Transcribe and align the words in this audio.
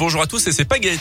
Bonjour 0.00 0.22
à 0.22 0.28
tous 0.28 0.46
et 0.46 0.52
c'est 0.52 0.64
Pagaille. 0.64 1.00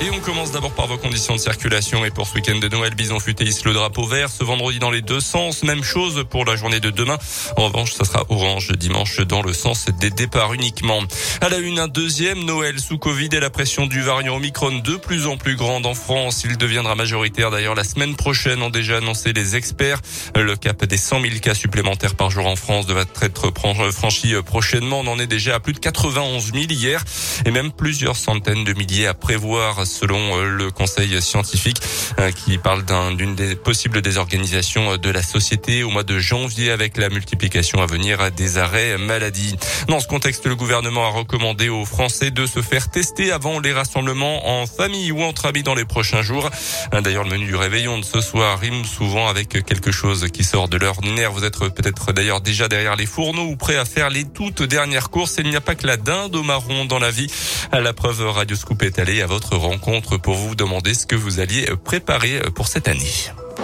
Et 0.00 0.10
on 0.10 0.18
commence 0.20 0.50
d'abord 0.50 0.72
par 0.72 0.86
vos 0.86 0.98
conditions 0.98 1.34
de 1.34 1.40
circulation. 1.40 2.04
Et 2.04 2.10
pour 2.10 2.26
ce 2.26 2.34
week-end 2.34 2.58
de 2.58 2.68
Noël, 2.68 2.94
Bison 2.94 3.20
Futé 3.20 3.44
le 3.44 3.72
drapeau 3.72 4.06
vert 4.06 4.28
ce 4.28 4.42
vendredi 4.42 4.78
dans 4.78 4.90
les 4.90 5.02
deux 5.02 5.20
sens. 5.20 5.62
Même 5.62 5.84
chose 5.84 6.24
pour 6.28 6.44
la 6.44 6.56
journée 6.56 6.80
de 6.80 6.90
demain. 6.90 7.16
En 7.56 7.66
revanche, 7.66 7.92
ça 7.94 8.04
sera 8.04 8.24
orange 8.28 8.72
dimanche 8.72 9.20
dans 9.20 9.42
le 9.42 9.52
sens 9.52 9.86
des 10.00 10.10
départs 10.10 10.52
uniquement. 10.52 11.00
À 11.40 11.48
la 11.48 11.58
une, 11.58 11.78
un 11.78 11.88
deuxième 11.88 12.44
Noël 12.44 12.80
sous 12.80 12.98
Covid 12.98 13.28
et 13.32 13.40
la 13.40 13.50
pression 13.50 13.86
du 13.86 14.02
variant 14.02 14.36
Omicron 14.36 14.78
de 14.78 14.96
plus 14.96 15.26
en 15.26 15.36
plus 15.36 15.56
grande 15.56 15.86
en 15.86 15.94
France. 15.94 16.42
Il 16.44 16.58
deviendra 16.58 16.96
majoritaire 16.96 17.50
d'ailleurs 17.50 17.74
la 17.74 17.84
semaine 17.84 18.16
prochaine, 18.16 18.62
ont 18.62 18.70
déjà 18.70 18.98
annoncé 18.98 19.32
les 19.32 19.56
experts. 19.56 20.00
Le 20.34 20.56
cap 20.56 20.84
des 20.84 20.96
100 20.96 21.20
000 21.20 21.34
cas 21.40 21.54
supplémentaires 21.54 22.16
par 22.16 22.30
jour 22.30 22.46
en 22.46 22.56
France 22.56 22.86
devrait 22.86 23.06
être 23.22 23.52
franchi 23.92 24.34
prochainement. 24.44 25.00
On 25.00 25.06
en 25.06 25.18
est 25.18 25.26
déjà 25.26 25.54
à 25.54 25.60
plus 25.60 25.72
de 25.72 25.78
91 25.78 26.52
000 26.52 26.64
hier 26.70 27.04
et 27.46 27.50
même 27.50 27.72
plusieurs 27.72 28.16
centaines 28.16 28.64
de 28.64 28.72
milliers 28.72 29.06
à 29.06 29.14
prévoir 29.14 29.83
selon 29.84 30.38
euh, 30.38 30.48
le 30.48 30.70
conseil 30.70 31.20
scientifique 31.20 31.80
euh, 32.18 32.30
qui 32.30 32.58
parle 32.58 32.84
d'une 33.16 33.34
des 33.34 33.54
possibles 33.54 34.02
désorganisations 34.02 34.92
euh, 34.92 34.96
de 34.98 35.10
la 35.10 35.22
société 35.22 35.82
au 35.82 35.90
mois 35.90 36.02
de 36.02 36.18
janvier 36.18 36.70
avec 36.70 36.96
la 36.96 37.08
multiplication 37.08 37.82
à 37.82 37.86
venir 37.86 38.30
des 38.32 38.58
arrêts 38.58 38.98
maladie. 38.98 39.56
Dans 39.88 40.00
ce 40.00 40.08
contexte, 40.08 40.46
le 40.46 40.56
gouvernement 40.56 41.06
a 41.06 41.10
recommandé 41.10 41.68
aux 41.68 41.84
Français 41.84 42.30
de 42.30 42.46
se 42.46 42.62
faire 42.62 42.90
tester 42.90 43.32
avant 43.32 43.60
les 43.60 43.72
rassemblements 43.72 44.60
en 44.60 44.66
famille 44.66 45.12
ou 45.12 45.22
entre 45.22 45.46
amis 45.46 45.62
dans 45.62 45.74
les 45.74 45.84
prochains 45.84 46.22
jours. 46.22 46.50
D'ailleurs, 46.92 47.24
le 47.24 47.30
menu 47.30 47.46
du 47.46 47.56
réveillon 47.56 47.98
de 47.98 48.04
ce 48.04 48.20
soir 48.20 48.58
rime 48.58 48.84
souvent 48.84 49.28
avec 49.28 49.48
quelque 49.48 49.92
chose 49.92 50.26
qui 50.32 50.44
sort 50.44 50.68
de 50.68 50.76
l'ordinaire. 50.76 51.32
Vous 51.32 51.44
êtes 51.44 51.58
peut-être 51.58 52.12
d'ailleurs 52.12 52.40
déjà 52.40 52.68
derrière 52.68 52.96
les 52.96 53.06
fourneaux 53.06 53.46
ou 53.46 53.56
prêt 53.56 53.76
à 53.76 53.84
faire 53.84 54.10
les 54.10 54.24
toutes 54.24 54.62
dernières 54.62 55.10
courses. 55.10 55.36
Il 55.38 55.48
n'y 55.48 55.56
a 55.56 55.60
pas 55.60 55.74
que 55.74 55.86
la 55.86 55.96
dinde 55.96 56.34
au 56.36 56.42
marron 56.42 56.84
dans 56.84 56.98
la 56.98 57.10
vie. 57.10 57.30
La 57.72 57.92
preuve 57.92 58.20
Radio 58.28 58.56
Scoop 58.56 58.82
est 58.82 58.98
allée 58.98 59.22
à 59.22 59.26
votre 59.26 59.56
rang 59.56 59.73
pour 60.22 60.34
vous 60.34 60.54
demander 60.54 60.94
ce 60.94 61.06
que 61.06 61.16
vous 61.16 61.40
alliez 61.40 61.66
préparer 61.84 62.40
pour 62.54 62.68
cette 62.68 62.88
année. 62.88 63.12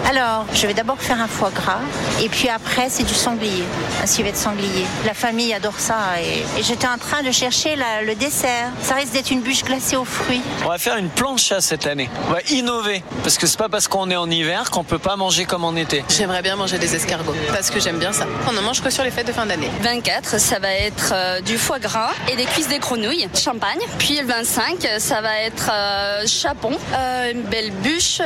Alors, 0.09 0.45
je 0.53 0.67
vais 0.67 0.73
d'abord 0.73 0.99
faire 0.99 1.21
un 1.21 1.27
foie 1.27 1.51
gras 1.51 1.79
et 2.21 2.29
puis 2.29 2.49
après, 2.49 2.89
c'est 2.89 3.03
du 3.03 3.13
sanglier, 3.13 3.63
un 4.01 4.05
civet 4.05 4.31
de 4.31 4.37
sanglier. 4.37 4.85
La 5.05 5.13
famille 5.13 5.53
adore 5.53 5.79
ça 5.79 5.95
et, 6.21 6.43
j'étais 6.61 6.87
en 6.87 6.97
train 6.97 7.23
de 7.23 7.31
chercher 7.31 7.75
le 8.05 8.15
dessert. 8.15 8.69
Ça 8.81 8.95
risque 8.95 9.13
d'être 9.13 9.31
une 9.31 9.41
bûche 9.41 9.63
glacée 9.63 9.95
aux 9.95 10.05
fruits. 10.05 10.41
On 10.65 10.69
va 10.69 10.77
faire 10.77 10.97
une 10.97 11.09
plancha 11.09 11.61
cette 11.61 11.87
année. 11.87 12.09
On 12.27 12.31
va 12.31 12.41
innover 12.49 13.03
parce 13.23 13.37
que 13.37 13.47
c'est 13.47 13.57
pas 13.57 13.69
parce 13.69 13.87
qu'on 13.87 14.09
est 14.09 14.15
en 14.15 14.29
hiver 14.29 14.69
qu'on 14.71 14.83
peut 14.83 14.99
pas 14.99 15.15
manger 15.15 15.45
comme 15.45 15.63
en 15.63 15.75
été. 15.75 16.03
J'aimerais 16.09 16.41
bien 16.41 16.55
manger 16.55 16.77
des 16.77 16.95
escargots 16.95 17.35
parce 17.53 17.69
que 17.69 17.79
j'aime 17.79 17.97
bien 17.97 18.13
ça. 18.13 18.25
On 18.47 18.53
ne 18.53 18.61
mange 18.61 18.81
que 18.81 18.89
sur 18.89 19.03
les 19.03 19.11
fêtes 19.11 19.27
de 19.27 19.33
fin 19.33 19.45
d'année? 19.45 19.69
24, 19.81 20.39
ça 20.39 20.59
va 20.59 20.73
être 20.73 21.11
euh, 21.13 21.41
du 21.41 21.57
foie 21.57 21.79
gras 21.79 22.11
et 22.31 22.35
des 22.35 22.45
cuisses 22.45 22.67
des 22.67 22.79
grenouilles, 22.79 23.27
champagne. 23.35 23.79
Puis 23.97 24.17
le 24.19 24.25
25, 24.25 24.87
ça 24.97 25.21
va 25.21 25.39
être 25.39 25.69
euh, 25.71 26.23
chapon, 26.27 26.71
euh, 26.93 27.31
une 27.31 27.43
belle 27.43 27.71
bûche 27.71 28.21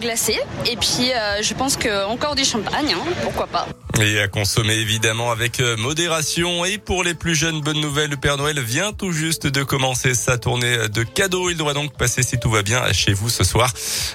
glacée 0.00 0.40
et 0.66 0.76
puis 0.76 1.07
euh, 1.14 1.42
je 1.42 1.54
pense 1.54 1.76
que 1.76 2.06
encore 2.06 2.34
du 2.34 2.44
champagne, 2.44 2.92
hein, 2.92 3.04
pourquoi 3.22 3.46
pas. 3.46 3.66
Et 4.00 4.20
à 4.20 4.28
consommer 4.28 4.74
évidemment 4.74 5.30
avec 5.30 5.60
euh, 5.60 5.76
modération. 5.76 6.64
Et 6.64 6.78
pour 6.78 7.04
les 7.04 7.14
plus 7.14 7.34
jeunes, 7.34 7.60
bonne 7.60 7.80
nouvelle, 7.80 8.10
le 8.10 8.16
Père 8.16 8.36
Noël 8.36 8.60
vient 8.60 8.92
tout 8.92 9.12
juste 9.12 9.46
de 9.46 9.62
commencer 9.62 10.14
sa 10.14 10.38
tournée 10.38 10.88
de 10.88 11.02
cadeaux. 11.02 11.50
Il 11.50 11.56
doit 11.56 11.74
donc 11.74 11.96
passer, 11.96 12.22
si 12.22 12.38
tout 12.38 12.50
va 12.50 12.62
bien, 12.62 12.92
chez 12.92 13.12
vous 13.12 13.28
ce 13.28 13.44
soir. 13.44 13.72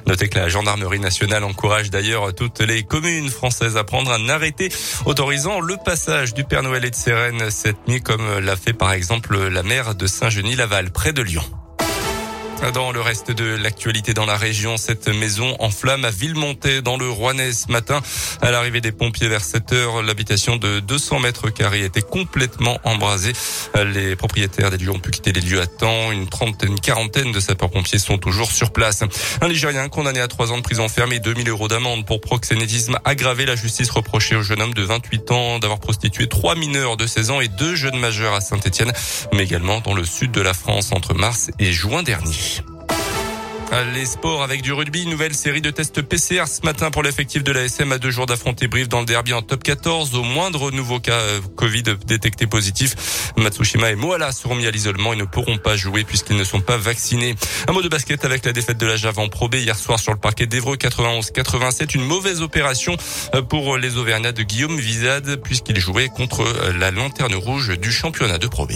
Notez 0.07 0.29
que 0.29 0.39
la 0.39 0.49
gendarmerie 0.49 0.99
nationale 0.99 1.43
encourage 1.43 1.89
d'ailleurs 1.89 2.33
toutes 2.33 2.61
les 2.61 2.83
communes 2.83 3.29
françaises 3.29 3.77
à 3.77 3.83
prendre 3.83 4.11
un 4.11 4.29
arrêté 4.29 4.69
autorisant 5.05 5.59
le 5.59 5.77
passage 5.77 6.33
du 6.33 6.43
Père 6.43 6.63
Noël 6.63 6.85
et 6.85 6.89
de 6.89 6.95
ses 6.95 7.13
cette 7.49 7.87
nuit, 7.87 8.01
comme 8.01 8.39
l'a 8.39 8.55
fait 8.55 8.73
par 8.73 8.91
exemple 8.91 9.37
la 9.47 9.63
maire 9.63 9.95
de 9.95 10.07
Saint-Genis-Laval, 10.07 10.91
près 10.91 11.13
de 11.13 11.21
Lyon. 11.21 11.43
Dans 12.71 12.93
le 12.93 13.01
reste 13.01 13.29
de 13.31 13.43
l'actualité 13.43 14.13
dans 14.13 14.25
la 14.25 14.37
région, 14.37 14.77
cette 14.77 15.09
maison 15.09 15.55
en 15.59 15.69
flamme 15.69 16.05
à 16.05 16.11
Villemontais 16.11 16.81
dans 16.81 16.95
le 16.95 17.09
Rouennais 17.09 17.51
ce 17.51 17.69
matin. 17.69 18.01
À 18.41 18.51
l'arrivée 18.51 18.79
des 18.79 18.93
pompiers 18.93 19.27
vers 19.27 19.43
7 19.43 19.73
heures, 19.73 20.01
l'habitation 20.01 20.55
de 20.55 20.79
200 20.79 21.19
mètres 21.19 21.49
carrés 21.49 21.83
était 21.83 22.01
complètement 22.01 22.79
embrasée. 22.85 23.33
Les 23.75 24.15
propriétaires 24.15 24.71
des 24.71 24.77
lieux 24.77 24.91
ont 24.91 24.99
pu 24.99 25.11
quitter 25.11 25.33
les 25.33 25.41
lieux 25.41 25.59
à 25.59 25.67
temps. 25.67 26.11
Une 26.11 26.27
trentaine, 26.27 26.71
une 26.71 26.79
quarantaine 26.79 27.33
de 27.33 27.39
sapeurs-pompiers 27.41 27.99
sont 27.99 28.17
toujours 28.17 28.51
sur 28.51 28.71
place. 28.71 29.03
Un 29.41 29.49
Nigérien 29.49 29.89
condamné 29.89 30.21
à 30.21 30.29
trois 30.29 30.51
ans 30.51 30.57
de 30.57 30.63
prison 30.63 30.87
ferme 30.87 31.11
et 31.11 31.19
2000 31.19 31.49
euros 31.49 31.67
d'amende 31.67 32.05
pour 32.05 32.21
proxénétisme 32.21 32.97
aggravé. 33.03 33.45
La 33.45 33.55
justice 33.55 33.89
reprochait 33.89 34.35
au 34.35 34.41
jeune 34.41 34.61
homme 34.61 34.73
de 34.73 34.83
28 34.83 35.31
ans 35.31 35.59
d'avoir 35.59 35.79
prostitué 35.79 36.27
trois 36.27 36.55
mineurs 36.55 36.95
de 36.95 37.07
16 37.07 37.31
ans 37.31 37.41
et 37.41 37.49
deux 37.49 37.75
jeunes 37.75 37.99
majeurs 37.99 38.33
à 38.33 38.41
Saint-Etienne, 38.41 38.93
mais 39.33 39.43
également 39.43 39.81
dans 39.81 39.93
le 39.93 40.05
sud 40.05 40.31
de 40.31 40.41
la 40.41 40.53
France 40.53 40.91
entre 40.93 41.13
mars 41.13 41.49
et 41.59 41.73
juin 41.73 42.03
dernier. 42.03 42.52
Les 43.81 44.05
sports 44.05 44.43
avec 44.43 44.61
du 44.61 44.71
rugby, 44.71 45.07
nouvelle 45.07 45.33
série 45.33 45.61
de 45.61 45.71
tests 45.71 46.03
PCR 46.03 46.47
ce 46.47 46.61
matin 46.63 46.91
pour 46.91 47.01
l'effectif 47.01 47.43
de 47.43 47.51
la 47.51 47.63
SM 47.63 47.91
à 47.91 47.97
deux 47.97 48.11
jours 48.11 48.27
d'affronter 48.27 48.67
Brive 48.67 48.87
dans 48.87 48.99
le 48.99 49.05
derby 49.05 49.33
en 49.33 49.41
top 49.41 49.63
14. 49.63 50.13
Au 50.13 50.21
moindre 50.21 50.69
nouveau 50.69 50.99
cas 50.99 51.13
euh, 51.13 51.39
Covid 51.55 51.81
détecté 52.05 52.45
positif, 52.45 53.31
Matsushima 53.35 53.89
et 53.89 53.95
Moala 53.95 54.31
seront 54.31 54.53
mis 54.53 54.67
à 54.67 54.71
l'isolement 54.71 55.13
et 55.13 55.15
ne 55.15 55.23
pourront 55.23 55.57
pas 55.57 55.75
jouer 55.75 56.03
puisqu'ils 56.03 56.37
ne 56.37 56.43
sont 56.43 56.61
pas 56.61 56.77
vaccinés. 56.77 57.33
Un 57.67 57.71
mot 57.71 57.81
de 57.81 57.89
basket 57.89 58.23
avec 58.25 58.45
la 58.45 58.53
défaite 58.53 58.77
de 58.77 58.85
la 58.85 58.95
Java 58.95 59.23
en 59.23 59.29
Pro 59.29 59.49
B 59.49 59.55
hier 59.55 59.77
soir 59.77 59.99
sur 59.99 60.13
le 60.13 60.19
parquet 60.19 60.45
d'Evreux 60.45 60.75
91-87. 60.75 61.95
Une 61.95 62.05
mauvaise 62.05 62.43
opération 62.43 62.95
euh, 63.33 63.41
pour 63.41 63.77
les 63.77 63.97
Auvergnats 63.97 64.33
de 64.33 64.43
Guillaume 64.43 64.77
Vizade 64.77 65.41
puisqu'il 65.43 65.79
jouait 65.79 66.09
contre 66.09 66.41
euh, 66.41 66.73
la 66.77 66.91
lanterne 66.91 67.33
rouge 67.33 67.79
du 67.79 67.91
championnat 67.91 68.37
de 68.37 68.45
Pro 68.45 68.67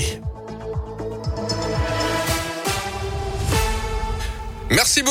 Merci 4.69 5.01
beaucoup. 5.01 5.05